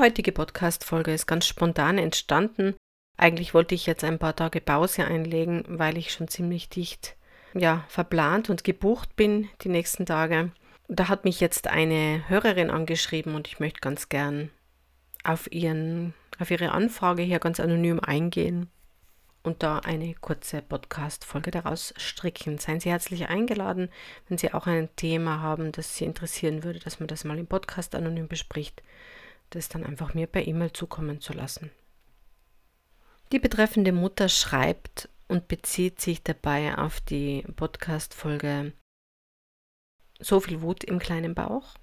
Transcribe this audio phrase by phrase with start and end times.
[0.00, 2.74] Heutige Podcast-Folge ist ganz spontan entstanden.
[3.18, 7.16] Eigentlich wollte ich jetzt ein paar Tage Pause einlegen, weil ich schon ziemlich dicht
[7.52, 10.52] ja, verplant und gebucht bin die nächsten Tage.
[10.88, 14.50] Da hat mich jetzt eine Hörerin angeschrieben und ich möchte ganz gern
[15.22, 18.70] auf, ihren, auf ihre Anfrage hier ganz anonym eingehen
[19.42, 22.56] und da eine kurze Podcast-Folge daraus stricken.
[22.56, 23.90] Seien Sie herzlich eingeladen,
[24.28, 27.46] wenn Sie auch ein Thema haben, das Sie interessieren würde, dass man das mal im
[27.46, 28.82] Podcast anonym bespricht,
[29.50, 31.70] das dann einfach mir per E-Mail zukommen zu lassen.
[33.32, 38.72] Die betreffende Mutter schreibt und bezieht sich dabei auf die Podcast-Folge
[40.18, 41.74] So viel Wut im kleinen Bauch.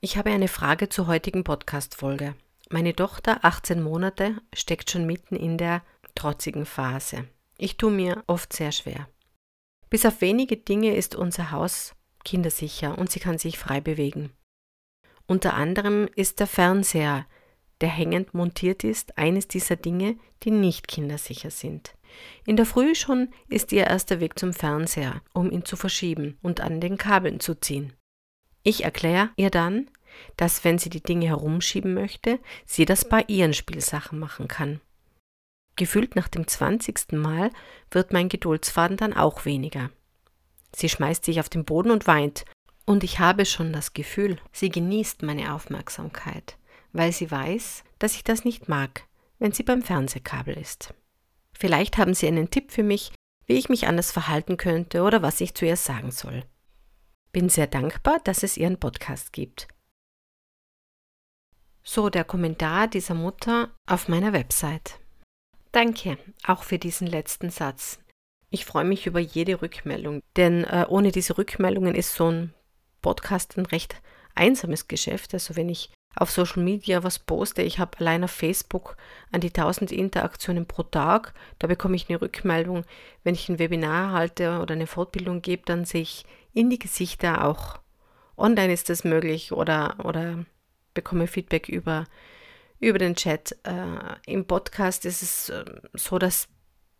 [0.00, 2.34] Ich habe eine Frage zur heutigen Podcast-Folge.
[2.70, 5.84] Meine Tochter, 18 Monate, steckt schon mitten in der
[6.16, 7.28] trotzigen Phase.
[7.56, 9.08] Ich tue mir oft sehr schwer.
[9.90, 14.32] Bis auf wenige Dinge ist unser Haus kindersicher und sie kann sich frei bewegen.
[15.26, 17.26] Unter anderem ist der Fernseher
[17.82, 21.94] der hängend montiert ist, eines dieser Dinge, die nicht kindersicher sind.
[22.46, 26.60] In der Früh schon ist ihr erster Weg zum Fernseher, um ihn zu verschieben und
[26.60, 27.92] an den Kabeln zu ziehen.
[28.62, 29.90] Ich erkläre ihr dann,
[30.36, 34.80] dass wenn sie die Dinge herumschieben möchte, sie das bei ihren Spielsachen machen kann.
[35.74, 37.50] Gefühlt nach dem zwanzigsten Mal
[37.90, 39.90] wird mein Geduldsfaden dann auch weniger.
[40.74, 42.44] Sie schmeißt sich auf den Boden und weint,
[42.84, 46.56] und ich habe schon das Gefühl, sie genießt meine Aufmerksamkeit
[46.92, 49.06] weil sie weiß, dass ich das nicht mag,
[49.38, 50.94] wenn sie beim Fernsehkabel ist.
[51.52, 53.12] Vielleicht haben Sie einen Tipp für mich,
[53.46, 56.44] wie ich mich anders verhalten könnte oder was ich zu ihr sagen soll.
[57.32, 59.68] Bin sehr dankbar, dass es Ihren Podcast gibt.
[61.82, 64.98] So der Kommentar dieser Mutter auf meiner Website.
[65.72, 67.98] Danke auch für diesen letzten Satz.
[68.50, 72.54] Ich freue mich über jede Rückmeldung, denn äh, ohne diese Rückmeldungen ist so ein
[73.02, 73.96] Podcast ein recht
[74.34, 75.34] einsames Geschäft.
[75.34, 77.62] Also wenn ich auf Social Media was poste.
[77.62, 78.96] Ich habe allein auf Facebook
[79.30, 81.34] an die 1000 Interaktionen pro Tag.
[81.58, 82.84] Da bekomme ich eine Rückmeldung.
[83.24, 87.44] Wenn ich ein Webinar halte oder eine Fortbildung gebe, dann sehe ich in die Gesichter
[87.44, 87.80] auch.
[88.36, 90.44] Online ist das möglich oder, oder
[90.94, 92.06] bekomme Feedback über,
[92.78, 93.56] über den Chat.
[93.62, 95.64] Äh, Im Podcast ist es äh,
[95.94, 96.48] so, dass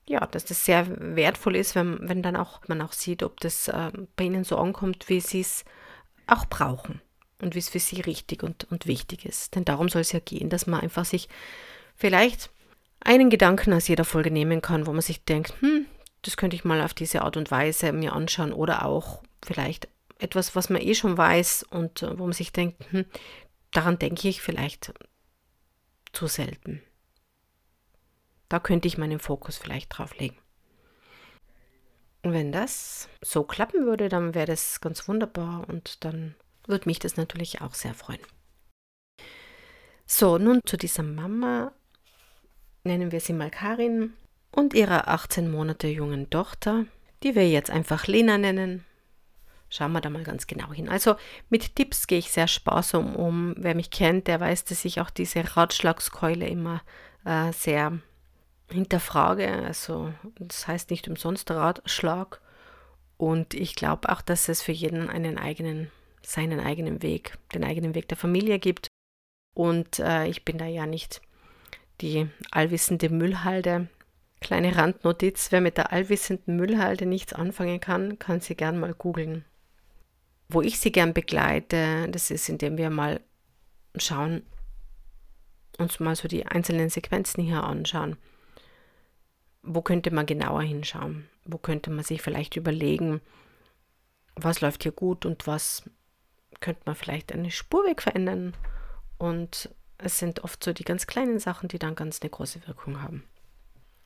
[0.04, 3.68] ja, dass das sehr wertvoll ist, wenn, wenn dann auch man auch sieht, ob das
[3.68, 5.64] äh, bei Ihnen so ankommt, wie Sie es
[6.26, 7.00] auch brauchen
[7.40, 9.54] und wie es für sie richtig und, und wichtig ist.
[9.54, 11.28] Denn darum soll es ja gehen, dass man einfach sich
[11.96, 12.50] vielleicht
[13.00, 15.86] einen Gedanken aus jeder Folge nehmen kann, wo man sich denkt, hm,
[16.22, 19.88] das könnte ich mal auf diese Art und Weise mir anschauen oder auch vielleicht
[20.18, 23.04] etwas, was man eh schon weiß und äh, wo man sich denkt, hm,
[23.72, 24.94] daran denke ich vielleicht
[26.12, 26.82] zu selten.
[28.48, 30.36] Da könnte ich meinen Fokus vielleicht drauf legen.
[32.22, 36.34] Wenn das so klappen würde, dann wäre das ganz wunderbar und dann
[36.66, 38.20] würde mich das natürlich auch sehr freuen.
[40.06, 41.72] So, nun zu dieser Mama,
[42.84, 44.12] nennen wir sie mal Karin,
[44.52, 46.84] und ihrer 18 Monate jungen Tochter,
[47.22, 48.84] die wir jetzt einfach Lena nennen.
[49.70, 50.90] Schauen wir da mal ganz genau hin.
[50.90, 51.16] Also
[51.48, 53.54] mit Tipps gehe ich sehr sparsam um.
[53.56, 56.82] Wer mich kennt, der weiß, dass ich auch diese Ratschlagskeule immer
[57.24, 57.98] äh, sehr
[58.72, 59.48] hinterfrage.
[59.48, 62.40] Also das heißt nicht umsonst Ratschlag.
[63.16, 65.90] Und ich glaube auch, dass es für jeden einen eigenen
[66.24, 68.88] seinen eigenen Weg, den eigenen Weg der Familie gibt.
[69.54, 71.20] Und äh, ich bin da ja nicht
[72.00, 73.88] die allwissende Müllhalde.
[74.40, 79.44] Kleine Randnotiz, wer mit der allwissenden Müllhalde nichts anfangen kann, kann sie gern mal googeln.
[80.48, 83.20] Wo ich sie gern begleite, das ist, indem wir mal
[83.96, 84.42] schauen,
[85.78, 88.16] uns mal so die einzelnen Sequenzen hier anschauen.
[89.62, 91.28] Wo könnte man genauer hinschauen?
[91.44, 93.20] Wo könnte man sich vielleicht überlegen,
[94.34, 95.84] was läuft hier gut und was
[96.60, 98.54] könnte man vielleicht eine Spurweg verändern.
[99.18, 99.68] Und
[99.98, 103.24] es sind oft so die ganz kleinen Sachen, die dann ganz eine große Wirkung haben.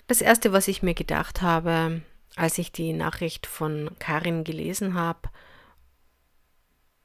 [0.09, 2.03] Das Erste, was ich mir gedacht habe,
[2.35, 5.29] als ich die Nachricht von Karin gelesen habe,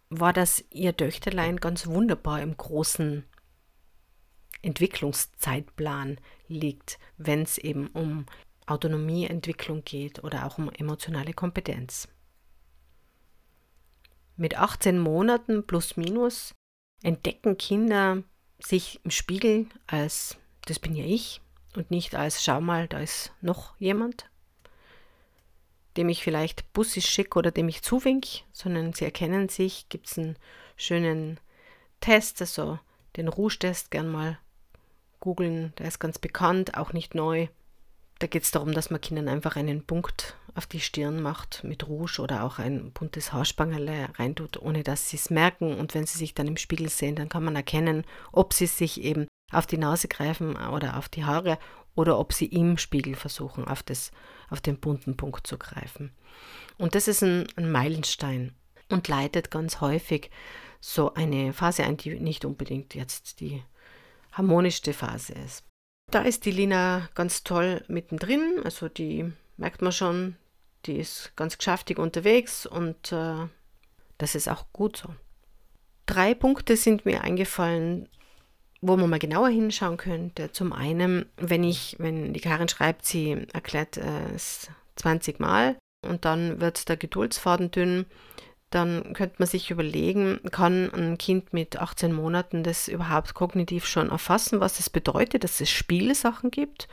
[0.09, 3.23] war, dass ihr Töchterlein ganz wunderbar im großen
[4.61, 8.25] Entwicklungszeitplan liegt, wenn es eben um
[8.65, 12.07] Autonomieentwicklung geht oder auch um emotionale Kompetenz.
[14.37, 16.53] Mit 18 Monaten plus minus
[17.03, 18.23] entdecken Kinder
[18.59, 21.41] sich im Spiegel als, das bin ja ich,
[21.75, 24.29] und nicht als, schau mal, da ist noch jemand,
[25.97, 30.17] dem ich vielleicht bussisch schick oder dem ich zuwink, sondern sie erkennen sich, gibt es
[30.17, 30.37] einen
[30.75, 31.39] schönen
[31.99, 32.79] Test, also
[33.15, 34.39] den Rouge-Test gern mal
[35.21, 37.47] googeln, der ist ganz bekannt, auch nicht neu.
[38.19, 41.87] Da geht es darum, dass man Kindern einfach einen Punkt auf die Stirn macht mit
[41.87, 45.79] Rouge oder auch ein buntes Haarspangerle reintut, ohne dass sie es merken.
[45.79, 49.01] Und wenn sie sich dann im Spiegel sehen, dann kann man erkennen, ob sie sich
[49.01, 51.57] eben auf die Nase greifen oder auf die Haare
[51.95, 54.11] oder ob sie im Spiegel versuchen, auf, das,
[54.49, 56.11] auf den bunten Punkt zu greifen.
[56.77, 58.53] Und das ist ein, ein Meilenstein
[58.89, 60.29] und leitet ganz häufig
[60.79, 63.63] so eine Phase ein, die nicht unbedingt jetzt die
[64.31, 65.63] harmonischste Phase ist.
[66.11, 70.35] Da ist die Lina ganz toll mittendrin, also die merkt man schon,
[70.85, 73.47] die ist ganz geschäftig unterwegs und äh,
[74.17, 75.09] das ist auch gut so.
[76.05, 78.09] Drei Punkte sind mir eingefallen,
[78.81, 80.51] wo man mal genauer hinschauen könnte.
[80.51, 86.59] Zum einen, wenn ich, wenn die Karin schreibt, sie erklärt es 20 Mal und dann
[86.59, 88.05] wird der Geduldsfaden dünn,
[88.71, 94.09] dann könnte man sich überlegen, kann ein Kind mit 18 Monaten das überhaupt kognitiv schon
[94.09, 96.87] erfassen, was das bedeutet, dass es Spielsachen gibt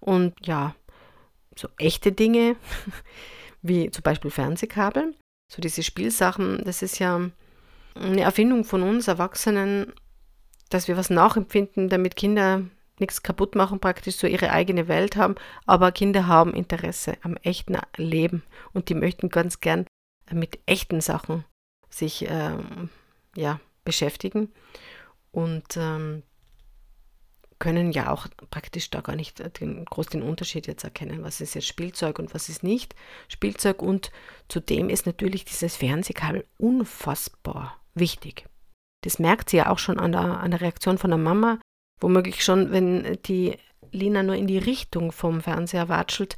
[0.00, 0.74] und ja,
[1.56, 2.56] so echte Dinge,
[3.62, 5.14] wie zum Beispiel Fernsehkabel.
[5.48, 7.30] So diese Spielsachen, das ist ja
[7.94, 9.92] eine Erfindung von uns Erwachsenen,
[10.68, 12.62] dass wir was nachempfinden, damit Kinder
[13.00, 15.34] nichts kaputt machen, praktisch so ihre eigene Welt haben.
[15.66, 18.42] Aber Kinder haben Interesse am echten Leben
[18.72, 19.86] und die möchten ganz gern
[20.32, 21.44] mit echten Sachen
[21.88, 22.88] sich ähm,
[23.36, 24.52] ja, beschäftigen
[25.32, 26.22] und ähm,
[27.60, 31.54] können ja auch praktisch da gar nicht den, groß den Unterschied jetzt erkennen, was ist
[31.54, 32.94] jetzt Spielzeug und was ist nicht
[33.28, 33.82] Spielzeug.
[33.82, 34.10] Und
[34.48, 38.46] zudem ist natürlich dieses Fernsehkabel unfassbar wichtig.
[39.02, 41.60] Das merkt sie ja auch schon an der, an der Reaktion von der Mama,
[42.00, 43.56] womöglich schon, wenn die
[43.92, 46.36] Lina nur in die Richtung vom Fernseher watschelt,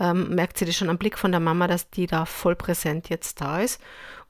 [0.00, 3.08] ähm, merkt sie das schon am Blick von der Mama, dass die da voll präsent
[3.08, 3.80] jetzt da ist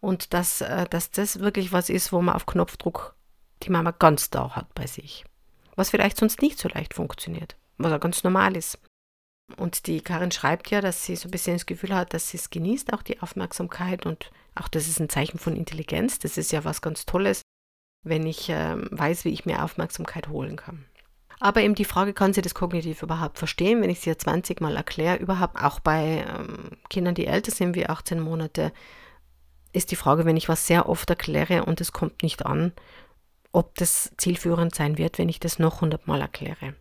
[0.01, 3.15] und dass, äh, dass das wirklich was ist, wo man auf Knopfdruck
[3.63, 5.25] die Mama ganz da hat bei sich.
[5.77, 8.79] Was vielleicht sonst nicht so leicht funktioniert, was auch ganz normal ist.
[9.57, 12.39] Und die Karin schreibt ja, dass sie so ein bisschen das Gefühl hat, dass sie
[12.39, 16.19] es genießt, auch die Aufmerksamkeit und auch das ist ein Zeichen von Intelligenz.
[16.19, 17.43] Das ist ja was ganz Tolles,
[18.05, 20.85] wenn ich äh, weiß, wie ich mir Aufmerksamkeit holen kann.
[21.45, 24.63] Aber eben die Frage, kann sie das kognitiv überhaupt verstehen, wenn ich sie ja 20
[24.63, 28.73] Mal erkläre, überhaupt auch bei ähm, Kindern, die älter sind wie 18 Monate,
[29.75, 32.73] ist die Frage, wenn ich was sehr oft erkläre und es kommt nicht an,
[33.53, 36.77] ob das zielführend sein wird, wenn ich das noch 100 Mal erkläre.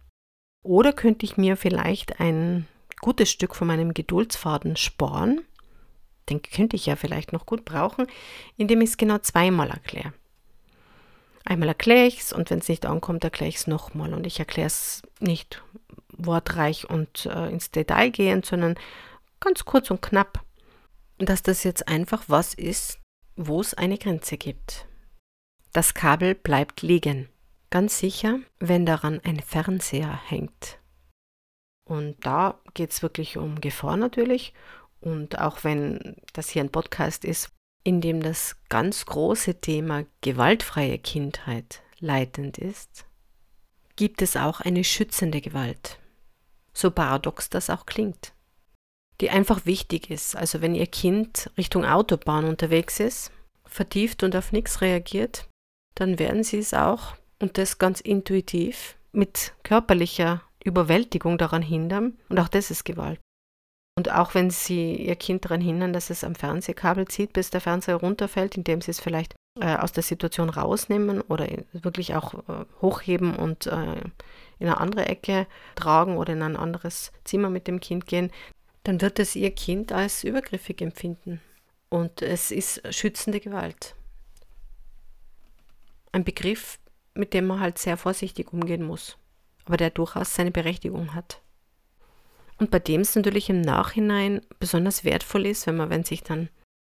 [0.62, 2.66] Oder könnte ich mir vielleicht ein
[3.02, 5.42] gutes Stück von meinem Geduldsfaden sparen,
[6.30, 8.08] den könnte ich ja vielleicht noch gut brauchen,
[8.56, 10.14] indem ich es genau zweimal erkläre.
[11.46, 14.14] Einmal erkläre ich es und wenn es nicht ankommt, erkläre ich es nochmal.
[14.14, 15.62] Und ich erkläre es nicht
[16.10, 18.76] wortreich und äh, ins Detail gehend, sondern
[19.40, 20.44] ganz kurz und knapp.
[21.18, 23.00] Dass das jetzt einfach was ist,
[23.36, 24.88] wo es eine Grenze gibt.
[25.74, 27.30] Das Kabel bleibt liegen.
[27.70, 30.80] Ganz sicher, wenn daran ein Fernseher hängt.
[31.86, 34.54] Und da geht es wirklich um Gefahr natürlich.
[35.02, 37.52] Und auch wenn das hier ein Podcast ist,
[37.84, 43.06] in dem das ganz große Thema gewaltfreie Kindheit leitend ist,
[43.96, 46.00] gibt es auch eine schützende Gewalt,
[46.74, 48.34] so paradox das auch klingt,
[49.22, 50.36] die einfach wichtig ist.
[50.36, 53.32] Also wenn Ihr Kind Richtung Autobahn unterwegs ist,
[53.66, 55.48] vertieft und auf nichts reagiert,
[55.96, 62.40] dann werden Sie es auch, und das ganz intuitiv, mit körperlicher Überwältigung daran hindern, und
[62.40, 63.20] auch das ist Gewalt.
[63.96, 67.62] Und auch wenn Sie Ihr Kind daran hindern, dass es am Fernsehkabel zieht, bis der
[67.62, 72.66] Fernseher runterfällt, indem Sie es vielleicht äh, aus der Situation rausnehmen oder wirklich auch äh,
[72.82, 74.02] hochheben und äh,
[74.60, 75.46] in eine andere Ecke
[75.76, 78.32] tragen oder in ein anderes Zimmer mit dem Kind gehen,
[78.84, 81.40] dann wird es Ihr Kind als übergriffig empfinden.
[81.90, 83.96] Und es ist schützende Gewalt.
[86.12, 86.80] Ein Begriff,
[87.14, 89.18] mit dem man halt sehr vorsichtig umgehen muss,
[89.66, 91.43] aber der durchaus seine Berechtigung hat
[92.64, 96.48] und bei dem es natürlich im Nachhinein besonders wertvoll ist, wenn man, wenn sich dann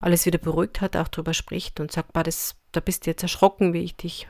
[0.04, 3.72] alles wieder beruhigt hat, auch darüber spricht und sagt, das, da bist du jetzt erschrocken,
[3.72, 4.28] wie ich dich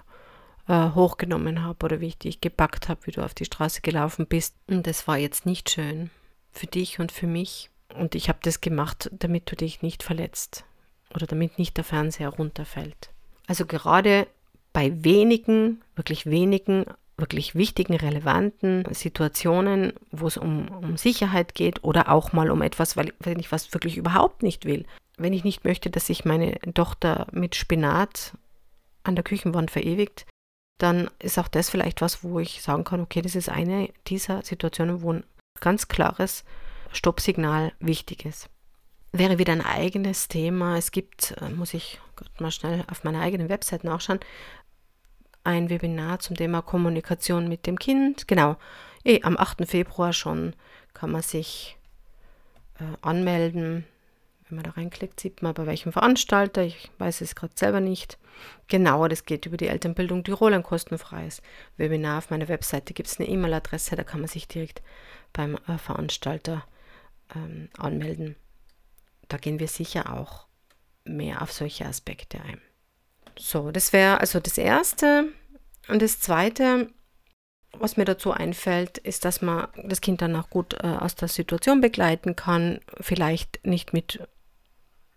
[0.68, 4.28] äh, hochgenommen habe oder wie ich dich gepackt habe, wie du auf die Straße gelaufen
[4.28, 4.58] bist.
[4.68, 6.10] Und das war jetzt nicht schön
[6.52, 7.70] für dich und für mich.
[7.96, 10.66] Und ich habe das gemacht, damit du dich nicht verletzt
[11.16, 13.12] oder damit nicht der Fernseher runterfällt.
[13.48, 14.28] Also gerade
[14.74, 16.84] bei wenigen, wirklich wenigen
[17.20, 22.98] wirklich wichtigen, relevanten Situationen, wo es um, um Sicherheit geht oder auch mal um etwas,
[22.98, 24.86] weil, wenn ich was wirklich überhaupt nicht will.
[25.18, 28.34] Wenn ich nicht möchte, dass sich meine Tochter mit Spinat
[29.04, 30.26] an der Küchenwand verewigt,
[30.78, 34.44] dann ist auch das vielleicht was, wo ich sagen kann, okay, das ist eine dieser
[34.44, 35.24] Situationen, wo ein
[35.60, 36.46] ganz klares
[36.92, 38.50] Stoppsignal wichtig ist.
[39.12, 40.78] Wäre wieder ein eigenes Thema.
[40.78, 44.20] Es gibt, äh, muss ich Gott mal schnell auf meiner eigenen Website nachschauen,
[45.44, 48.28] ein Webinar zum Thema Kommunikation mit dem Kind.
[48.28, 48.58] Genau,
[49.04, 49.66] eh, am 8.
[49.66, 50.56] Februar schon
[50.94, 51.78] kann man sich
[52.80, 53.86] äh, anmelden.
[54.48, 56.64] Wenn man da reinklickt, sieht man bei welchem Veranstalter.
[56.64, 58.18] Ich weiß es gerade selber nicht.
[58.68, 61.42] Genau, das geht über die Elternbildung Tirol ein kostenfreies
[61.78, 62.18] Webinar.
[62.18, 64.82] Auf meiner Webseite gibt es eine E-Mail-Adresse, da kann man sich direkt
[65.34, 66.64] beim äh, Veranstalter
[67.36, 68.36] ähm, anmelden.
[69.28, 70.48] Da gehen wir sicher auch
[71.04, 72.62] mehr auf solche Aspekte ein.
[73.40, 75.30] So, das wäre also das Erste.
[75.88, 76.90] Und das Zweite,
[77.72, 81.30] was mir dazu einfällt, ist, dass man das Kind dann auch gut äh, aus der
[81.30, 82.80] Situation begleiten kann.
[83.00, 84.28] Vielleicht nicht mit,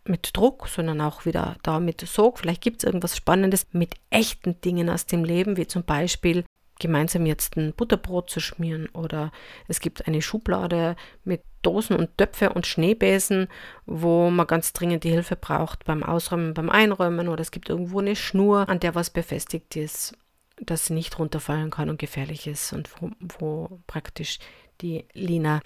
[0.05, 2.39] mit Druck, sondern auch wieder da mit Sog.
[2.39, 6.45] Vielleicht gibt es irgendwas Spannendes mit echten Dingen aus dem Leben, wie zum Beispiel
[6.83, 9.33] gemeinsam jetzt ein Butterbrot zu schmieren oder
[9.69, 13.49] es gibt eine Schublade mit Dosen und Töpfe und Schneebesen,
[13.87, 18.01] wo man ganz dringend die Hilfe braucht beim Ausräumen, beim Einräumen oder es gibt irgendwo
[18.01, 20.15] eine Schnur, an der was befestigt ist,
[20.61, 24.39] das nicht runterfallen kann und gefährlich ist und wo, wo praktisch
[24.81, 25.63] die Lina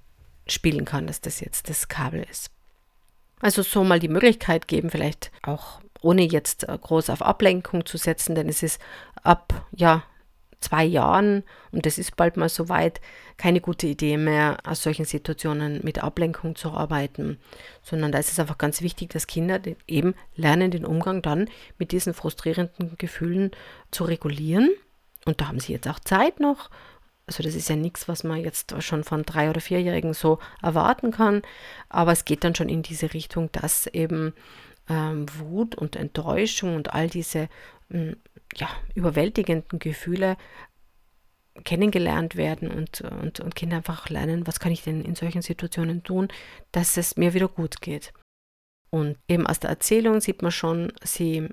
[0.46, 2.50] spielen kann, dass das jetzt das Kabel ist.
[3.40, 8.35] Also so mal die Möglichkeit geben, vielleicht auch ohne jetzt groß auf Ablenkung zu setzen,
[8.35, 8.80] denn es ist
[9.23, 10.04] ab ja
[10.61, 13.01] zwei Jahren, und das ist bald mal soweit,
[13.37, 17.39] keine gute Idee mehr, aus solchen Situationen mit Ablenkung zu arbeiten,
[17.83, 21.49] sondern da ist es einfach ganz wichtig, dass Kinder eben lernen, den Umgang dann
[21.79, 23.51] mit diesen frustrierenden Gefühlen
[23.91, 24.71] zu regulieren.
[25.25, 26.71] Und da haben sie jetzt auch Zeit noch.
[27.27, 31.11] Also das ist ja nichts, was man jetzt schon von drei- oder vierjährigen so erwarten
[31.11, 31.43] kann.
[31.89, 34.33] Aber es geht dann schon in diese Richtung, dass eben
[34.89, 37.49] ähm, Wut und Enttäuschung und all diese
[37.91, 38.17] hm,
[38.55, 40.37] ja, überwältigenden Gefühle
[41.65, 46.03] kennengelernt werden und, und, und Kinder einfach lernen, was kann ich denn in solchen Situationen
[46.03, 46.29] tun,
[46.73, 48.12] dass es mir wieder gut geht.
[48.91, 51.49] Und eben aus der Erzählung sieht man schon, sie,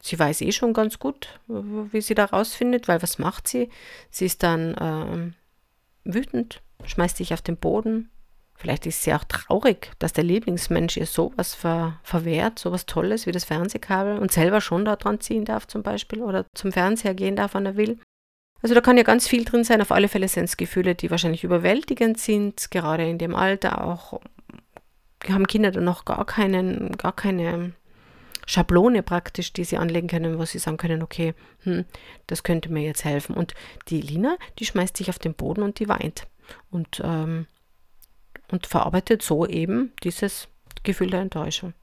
[0.00, 3.70] sie weiß eh schon ganz gut, wie sie da rausfindet, weil was macht sie?
[4.10, 5.32] Sie ist dann äh,
[6.04, 8.10] wütend, schmeißt sich auf den Boden,
[8.56, 13.32] Vielleicht ist sie auch traurig, dass der Lieblingsmensch ihr sowas ver verwehrt, sowas Tolles wie
[13.32, 17.36] das Fernsehkabel und selber schon da dran ziehen darf zum Beispiel oder zum Fernseher gehen
[17.36, 17.98] darf, wann er will.
[18.62, 19.82] Also da kann ja ganz viel drin sein.
[19.82, 24.20] Auf alle Fälle sind es Gefühle, die wahrscheinlich überwältigend sind, gerade in dem Alter auch.
[25.28, 27.72] Haben Kinder dann noch gar keinen, gar keine
[28.46, 31.34] Schablone praktisch, die sie anlegen können, wo sie sagen können, okay,
[31.64, 31.84] hm,
[32.26, 33.34] das könnte mir jetzt helfen.
[33.34, 33.54] Und
[33.88, 36.26] die Lina, die schmeißt sich auf den Boden und die weint.
[36.70, 37.46] Und ähm,
[38.50, 40.48] und verarbeitet so eben dieses
[40.82, 41.74] Gefühl der Enttäuschung.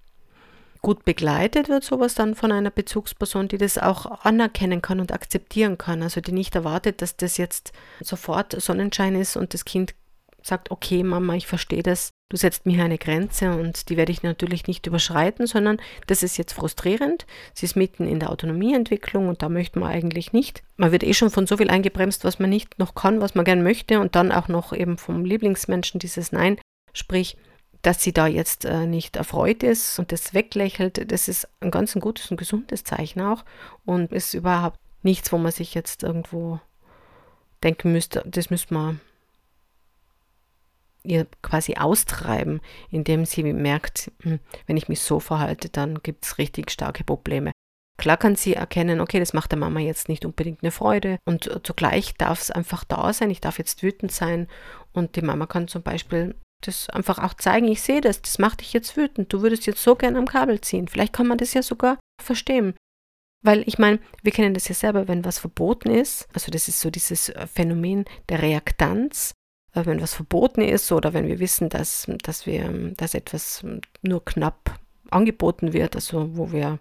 [0.82, 5.77] Gut begleitet wird sowas dann von einer Bezugsperson, die das auch anerkennen kann und akzeptieren
[5.77, 6.03] kann.
[6.03, 9.96] Also die nicht erwartet, dass das jetzt sofort Sonnenschein ist und das Kind
[10.41, 14.24] sagt, okay Mama, ich verstehe das, du setzt mir eine Grenze und die werde ich
[14.24, 15.77] natürlich nicht überschreiten, sondern
[16.08, 17.27] das ist jetzt frustrierend.
[17.53, 20.63] Sie ist mitten in der Autonomieentwicklung und da möchte man eigentlich nicht.
[20.75, 23.46] Man wird eh schon von so viel eingebremst, was man nicht noch kann, was man
[23.46, 26.58] gern möchte und dann auch noch eben vom Lieblingsmenschen dieses Nein.
[26.94, 27.38] Sprich,
[27.84, 31.96] dass sie da jetzt äh, nicht erfreut ist und das weglächelt, das ist ein ganz
[31.96, 33.44] ein gutes und gesundes Zeichen auch
[33.86, 36.60] und ist überhaupt nichts, wo man sich jetzt irgendwo
[37.62, 39.01] denken müsste, das müsste man
[41.04, 46.38] ihr quasi austreiben, indem sie merkt, hm, wenn ich mich so verhalte, dann gibt es
[46.38, 47.52] richtig starke Probleme.
[47.98, 51.62] Klar kann sie erkennen, okay, das macht der Mama jetzt nicht unbedingt eine Freude und
[51.64, 54.48] zugleich darf es einfach da sein, ich darf jetzt wütend sein
[54.94, 58.62] und die Mama kann zum Beispiel das einfach auch zeigen, ich sehe das, das macht
[58.62, 60.88] dich jetzt wütend, du würdest jetzt so gern am Kabel ziehen.
[60.88, 62.74] Vielleicht kann man das ja sogar verstehen.
[63.46, 66.80] Weil ich meine, wir kennen das ja selber, wenn was verboten ist, also das ist
[66.80, 69.34] so dieses Phänomen der Reaktanz,
[69.74, 73.65] wenn was verboten ist oder wenn wir wissen, dass, dass, wir, dass etwas
[74.01, 76.80] nur knapp angeboten wird, also wo wir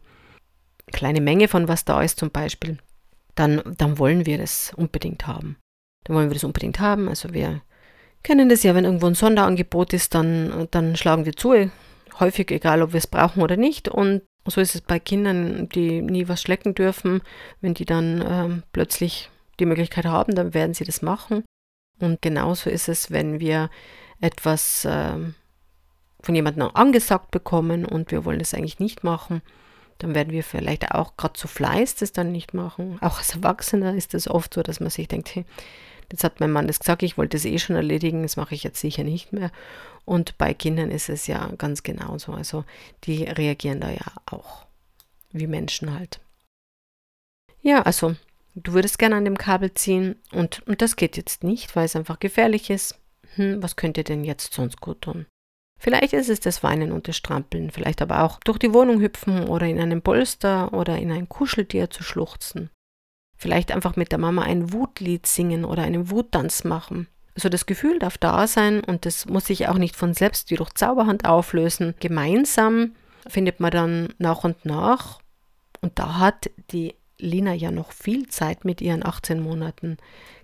[0.92, 2.78] kleine Menge von was da ist zum Beispiel,
[3.34, 5.56] dann, dann wollen wir das unbedingt haben.
[6.04, 7.08] Dann wollen wir das unbedingt haben.
[7.08, 7.62] Also wir
[8.22, 11.70] kennen das ja, wenn irgendwo ein Sonderangebot ist, dann, dann schlagen wir zu,
[12.20, 13.88] häufig egal, ob wir es brauchen oder nicht.
[13.88, 17.22] Und so ist es bei Kindern, die nie was schlecken dürfen.
[17.60, 19.30] Wenn die dann ähm, plötzlich
[19.60, 21.44] die Möglichkeit haben, dann werden sie das machen.
[22.02, 23.70] Und genauso ist es, wenn wir
[24.20, 25.18] etwas äh,
[26.20, 29.42] von jemandem angesagt bekommen und wir wollen das eigentlich nicht machen,
[29.98, 32.98] dann werden wir vielleicht auch gerade zu Fleiß das dann nicht machen.
[33.00, 35.44] Auch als Erwachsener ist es oft so, dass man sich denkt, hey,
[36.10, 38.64] jetzt hat mein Mann das gesagt, ich wollte es eh schon erledigen, das mache ich
[38.64, 39.50] jetzt sicher nicht mehr.
[40.04, 42.32] Und bei Kindern ist es ja ganz genauso.
[42.32, 42.64] Also
[43.04, 44.66] die reagieren da ja auch
[45.30, 46.20] wie Menschen halt.
[47.62, 48.16] Ja, also
[48.54, 51.96] du würdest gerne an dem Kabel ziehen und, und das geht jetzt nicht, weil es
[51.96, 52.98] einfach gefährlich ist.
[53.34, 55.26] Hm, was könnt ihr denn jetzt sonst gut tun?
[55.78, 59.48] Vielleicht ist es das Weinen und das Strampeln, vielleicht aber auch durch die Wohnung hüpfen
[59.48, 62.70] oder in einem Polster oder in ein Kuscheltier zu schluchzen.
[63.36, 67.08] Vielleicht einfach mit der Mama ein Wutlied singen oder einen Wuttanz machen.
[67.34, 70.56] Also das Gefühl darf da sein und das muss sich auch nicht von selbst wie
[70.56, 71.94] durch Zauberhand auflösen.
[71.98, 72.94] Gemeinsam
[73.26, 75.20] findet man dann nach und nach,
[75.80, 79.96] und da hat die Lina ja noch viel Zeit mit ihren 18 Monaten,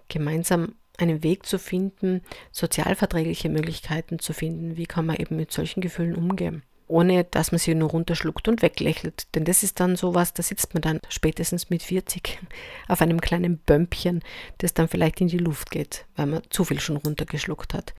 [0.09, 4.77] gemeinsam einen Weg zu finden, sozialverträgliche Möglichkeiten zu finden.
[4.77, 6.63] Wie kann man eben mit solchen Gefühlen umgehen?
[6.89, 9.35] Ohne dass man sie nur runterschluckt und weglächelt.
[9.35, 12.39] Denn das ist dann sowas, da sitzt man dann spätestens mit 40
[12.89, 14.23] auf einem kleinen Bömpchen,
[14.59, 17.95] das dann vielleicht in die Luft geht, weil man zu viel schon runtergeschluckt hat.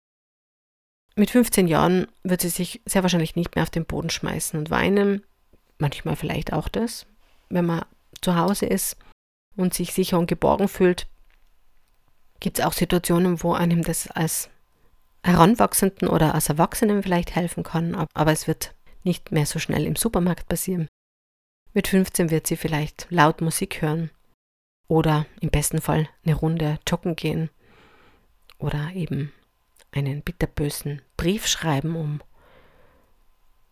[1.16, 4.70] Mit 15 Jahren wird sie sich sehr wahrscheinlich nicht mehr auf den Boden schmeißen und
[4.70, 5.24] weinen.
[5.78, 7.06] Manchmal vielleicht auch das,
[7.50, 7.86] wenn man
[8.22, 8.98] zu Hause ist
[9.56, 11.08] und sich sicher und geborgen fühlt,
[12.40, 14.50] gibt es auch Situationen, wo einem das als
[15.24, 18.74] Heranwachsenden oder als Erwachsenen vielleicht helfen kann, aber es wird
[19.04, 20.88] nicht mehr so schnell im Supermarkt passieren.
[21.74, 24.10] Mit 15 wird sie vielleicht laut Musik hören
[24.88, 27.50] oder im besten Fall eine Runde joggen gehen
[28.58, 29.32] oder eben
[29.92, 32.22] einen bitterbösen Brief schreiben, um,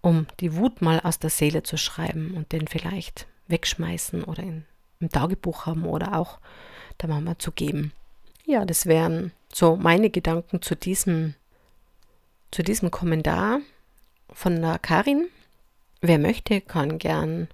[0.02, 4.66] um die Wut mal aus der Seele zu schreiben und den vielleicht wegschmeißen oder in,
[5.00, 6.40] im Tagebuch haben oder auch
[7.02, 7.92] der Mama zu geben.
[8.46, 11.36] Ja, das wären so meine Gedanken zu diesem,
[12.52, 13.60] zu diesem Kommentar
[14.32, 15.28] von der Karin.
[16.02, 17.48] Wer möchte, kann gern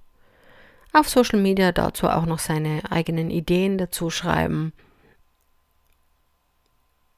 [0.91, 4.73] auf Social Media dazu auch noch seine eigenen Ideen dazu schreiben.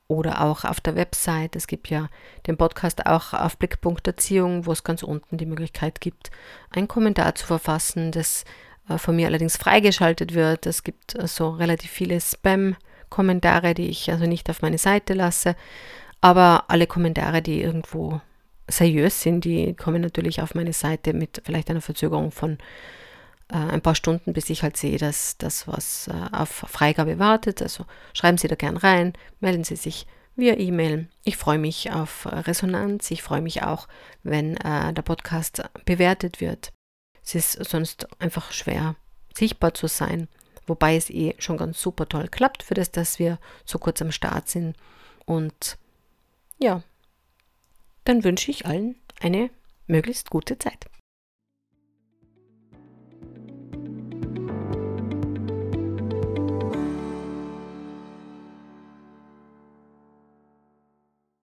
[0.07, 1.55] Oder auch auf der Website.
[1.55, 2.09] Es gibt ja
[2.45, 6.29] den Podcast auch auf Blickpunkt Erziehung, wo es ganz unten die Möglichkeit gibt,
[6.69, 8.43] einen Kommentar zu verfassen, das
[8.87, 10.67] äh, von mir allerdings freigeschaltet wird.
[10.67, 12.75] Es gibt so also relativ viele Spam-
[13.09, 15.55] Kommentare, die ich also nicht auf meine Seite lasse.
[16.21, 18.21] Aber alle Kommentare, die irgendwo
[18.67, 22.57] seriös sind, die kommen natürlich auf meine Seite mit vielleicht einer Verzögerung von
[23.49, 27.61] äh, ein paar Stunden, bis ich halt sehe, dass das, was äh, auf Freigabe wartet.
[27.61, 31.07] Also schreiben Sie da gern rein, melden Sie sich via E-Mail.
[31.23, 33.09] Ich freue mich auf Resonanz.
[33.11, 33.87] Ich freue mich auch,
[34.23, 36.71] wenn äh, der Podcast bewertet wird.
[37.23, 38.95] Es ist sonst einfach schwer
[39.33, 40.27] sichtbar zu sein
[40.67, 44.11] wobei es eh schon ganz super toll klappt für das, dass wir so kurz am
[44.11, 44.75] Start sind.
[45.25, 45.77] Und
[46.59, 46.83] ja,
[48.03, 49.49] dann wünsche ich allen eine
[49.87, 50.85] möglichst gute Zeit.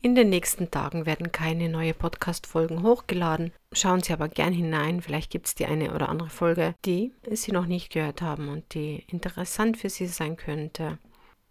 [0.05, 3.53] In den nächsten Tagen werden keine neue Podcast-Folgen hochgeladen.
[3.71, 7.53] Schauen Sie aber gern hinein, vielleicht gibt es die eine oder andere Folge, die Sie
[7.53, 10.99] noch nicht gehört haben und die interessant für Sie sein könnte.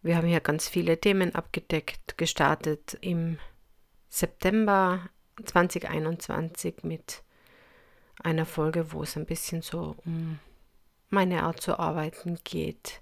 [0.02, 3.38] Wir haben hier ganz viele Themen abgedeckt, gestartet im
[4.10, 5.00] September
[5.46, 7.24] 2021 mit
[8.22, 10.40] einer Folge, wo es ein bisschen so um
[11.10, 13.02] meine Art zu arbeiten geht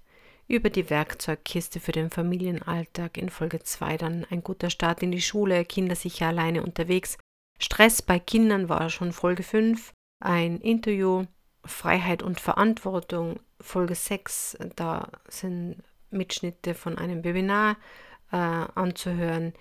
[0.50, 3.16] über die Werkzeugkiste für den Familienalltag.
[3.16, 7.18] In Folge 2 dann ein guter Start in die Schule, Kinder sicher alleine unterwegs.
[7.60, 9.92] Stress bei Kindern war schon Folge 5.
[10.18, 11.24] Ein Interview,
[11.64, 14.58] Freiheit und Verantwortung, Folge 6.
[14.74, 17.76] Da sind Mitschnitte von einem Webinar
[18.32, 19.52] äh, anzuhören.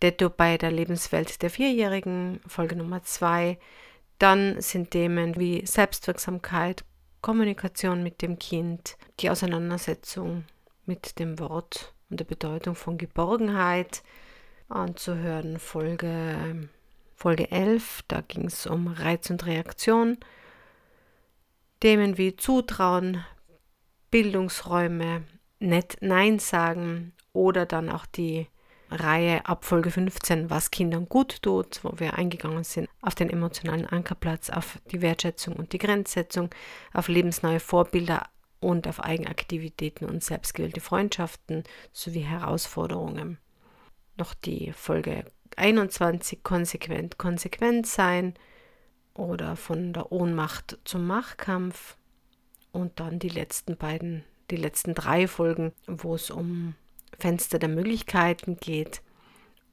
[0.00, 3.58] Detto bei der Lebenswelt der Vierjährigen, Folge Nummer 2.
[4.20, 6.84] Dann sind Themen wie Selbstwirksamkeit,
[7.20, 10.44] Kommunikation mit dem Kind, die Auseinandersetzung
[10.86, 14.02] mit dem Wort und der Bedeutung von Geborgenheit
[14.68, 15.58] anzuhören.
[15.58, 16.68] Folge,
[17.14, 20.18] Folge 11, da ging es um Reiz und Reaktion.
[21.80, 23.24] Themen wie Zutrauen,
[24.10, 25.24] Bildungsräume,
[25.58, 28.48] nett Nein sagen oder dann auch die
[28.90, 33.86] Reihe ab Folge 15, was Kindern gut tut, wo wir eingegangen sind auf den emotionalen
[33.86, 36.50] Ankerplatz, auf die Wertschätzung und die Grenzsetzung,
[36.94, 38.28] auf lebensneue Vorbilder
[38.60, 43.38] und auf Eigenaktivitäten und selbstgewählte Freundschaften sowie Herausforderungen.
[44.16, 45.24] Noch die Folge
[45.56, 48.34] 21, konsequent, konsequent sein
[49.14, 51.96] oder von der Ohnmacht zum Machtkampf
[52.72, 56.74] und dann die letzten beiden, die letzten drei Folgen, wo es um
[57.18, 59.02] Fenster der Möglichkeiten geht,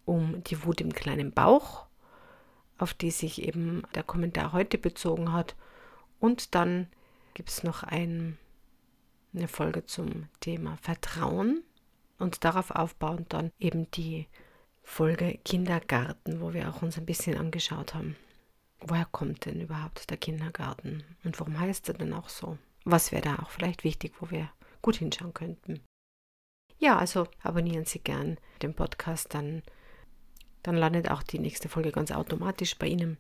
[0.06, 1.86] um die Wut im kleinen Bauch,
[2.78, 5.56] auf die sich eben der Kommentar heute bezogen hat.
[6.20, 6.88] Und dann
[7.34, 8.38] gibt es noch ein,
[9.34, 11.64] eine Folge zum Thema Vertrauen
[12.20, 14.28] und darauf aufbauend dann eben die
[14.84, 18.16] Folge Kindergarten, wo wir auch uns ein bisschen angeschaut haben.
[18.80, 22.58] Woher kommt denn überhaupt der Kindergarten und warum heißt er denn auch so?
[22.86, 24.50] was wäre da auch vielleicht wichtig, wo wir
[24.82, 25.82] gut hinschauen könnten.
[26.78, 29.64] Ja, also abonnieren Sie gern den Podcast, dann,
[30.64, 33.18] dann landet auch die nächste Folge ganz automatisch bei Ihnen.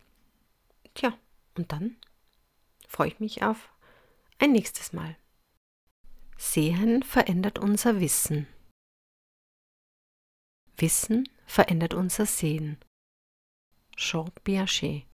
[0.93, 1.17] Tja,
[1.55, 1.95] und dann
[2.87, 3.69] freue ich mich auf
[4.39, 5.15] ein nächstes Mal.
[6.37, 8.47] Sehen verändert unser Wissen.
[10.77, 12.77] Wissen verändert unser Sehen.
[13.95, 15.05] Jean Piaget